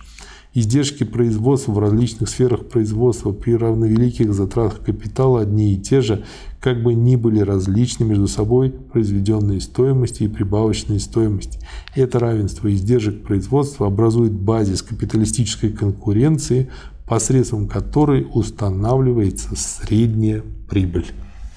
Издержки 0.55 1.03
производства 1.03 1.71
в 1.71 1.79
различных 1.79 2.29
сферах 2.29 2.67
производства 2.67 3.31
при 3.31 3.53
равновеликих 3.53 4.33
затратах 4.35 4.83
капитала 4.83 5.41
одни 5.41 5.73
и 5.73 5.77
те 5.77 6.01
же, 6.01 6.23
как 6.59 6.83
бы 6.83 6.93
ни 6.93 7.15
были 7.15 7.39
различны 7.39 8.05
между 8.05 8.27
собой 8.27 8.69
произведенные 8.69 9.59
стоимости 9.61 10.23
и 10.23 10.27
прибавочные 10.27 10.99
стоимости. 10.99 11.57
Это 11.95 12.19
равенство 12.19 12.71
издержек 12.71 13.23
производства 13.23 13.87
образует 13.87 14.33
базис 14.33 14.83
капиталистической 14.83 15.71
конкуренции, 15.71 16.69
посредством 17.07 17.67
которой 17.67 18.27
устанавливается 18.31 19.55
средняя 19.55 20.43
прибыль. 20.69 21.07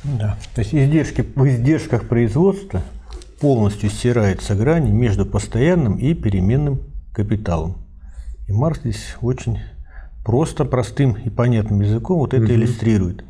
Да. 0.04 0.38
То 0.54 0.62
есть 0.62 0.74
издержки, 0.74 1.22
в 1.34 1.46
издержках 1.46 2.08
производства 2.08 2.82
полностью 3.40 3.90
стирается 3.90 4.54
грань 4.54 4.90
между 4.90 5.26
постоянным 5.26 5.96
и 5.98 6.14
переменным 6.14 6.80
капиталом. 7.12 7.76
И 8.48 8.52
Маркс 8.52 8.80
здесь 8.80 9.16
очень 9.20 9.58
просто, 10.24 10.64
простым 10.64 11.16
и 11.24 11.30
понятным 11.30 11.80
языком 11.80 12.18
вот 12.18 12.34
это 12.34 12.44
угу. 12.44 12.52
иллюстрирует. 12.52 13.24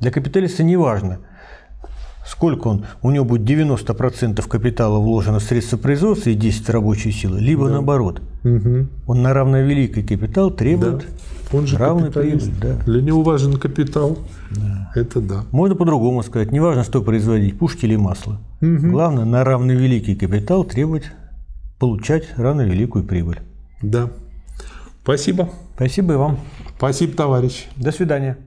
Для 0.00 0.10
капиталиста 0.10 0.62
не 0.62 0.76
важно, 0.76 1.20
сколько 2.26 2.68
он, 2.68 2.84
у 3.02 3.10
него 3.10 3.24
будет 3.24 3.48
90% 3.48 4.46
капитала 4.48 4.98
вложено 4.98 5.38
в 5.38 5.42
средства 5.42 5.76
производства 5.76 6.30
и 6.30 6.34
10 6.34 6.68
рабочей 6.70 7.12
силы, 7.12 7.40
либо 7.40 7.66
да. 7.66 7.74
наоборот. 7.74 8.20
Угу. 8.42 8.86
Он 9.06 9.22
на 9.22 9.32
равновеликий 9.32 10.02
капитал 10.02 10.50
требует 10.50 11.06
да. 11.50 11.58
он 11.58 11.66
же 11.66 11.78
равной 11.78 12.10
прибыли. 12.10 12.52
Да. 12.60 12.76
Для 12.84 13.02
него 13.02 13.22
важен 13.22 13.58
капитал. 13.58 14.18
Да. 14.50 14.90
Это 14.94 15.20
да. 15.20 15.44
Можно 15.52 15.76
по-другому 15.76 16.22
сказать. 16.22 16.52
Не 16.52 16.60
важно, 16.60 16.84
что 16.84 17.02
производить, 17.02 17.58
пушки 17.58 17.86
или 17.86 17.96
масло. 17.96 18.40
Угу. 18.60 18.90
Главное, 18.90 19.24
на 19.24 19.44
равновеликий 19.44 20.16
капитал 20.16 20.64
требовать 20.64 21.04
получать 21.78 22.24
равновеликую 22.36 23.04
прибыль. 23.04 23.40
Да. 23.82 24.10
Спасибо. 25.04 25.50
Спасибо 25.76 26.14
и 26.14 26.16
вам. 26.16 26.40
Спасибо, 26.78 27.14
товарищ. 27.14 27.66
До 27.76 27.92
свидания. 27.92 28.38